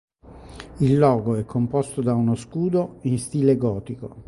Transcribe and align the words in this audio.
Il 0.79 0.97
logo 0.97 1.35
è 1.35 1.45
composto 1.45 2.01
da 2.01 2.15
uno 2.15 2.33
scudo 2.33 2.97
in 3.03 3.19
stile 3.19 3.55
gotico. 3.55 4.15